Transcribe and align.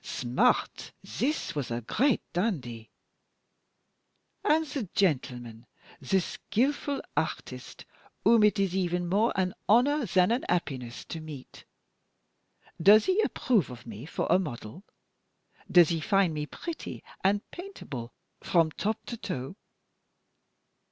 smart! 0.00 0.92
this 1.18 1.56
was 1.56 1.72
a 1.72 1.80
great 1.80 2.22
dandy?' 2.32 2.88
And 4.44 4.64
the 4.64 4.88
gentleman, 4.94 5.66
the 6.00 6.20
skillful 6.20 7.02
artist, 7.16 7.84
whom 8.22 8.44
it 8.44 8.60
is 8.60 8.76
even 8.76 9.08
more 9.08 9.32
an 9.34 9.54
honor 9.68 10.06
than 10.06 10.30
a 10.30 10.36
happiness 10.48 11.04
to 11.06 11.18
meet, 11.20 11.64
does 12.80 13.06
he 13.06 13.20
approve 13.22 13.70
of 13.70 13.86
me 13.86 14.06
for 14.06 14.28
a 14.30 14.38
model? 14.38 14.84
Does 15.68 15.88
he 15.88 15.98
find 16.00 16.32
me 16.32 16.46
pretty 16.46 17.02
and 17.24 17.40
paintable 17.50 18.12
from 18.40 18.70
top 18.70 19.04
to 19.06 19.16
toe?" 19.16 19.56